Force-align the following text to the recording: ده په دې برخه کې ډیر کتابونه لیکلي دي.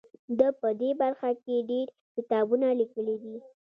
ده 0.37 0.47
په 0.61 0.69
دې 0.79 0.89
برخه 1.01 1.29
کې 1.43 1.65
ډیر 1.69 1.87
کتابونه 2.15 2.67
لیکلي 2.79 3.15
دي. 3.23 3.35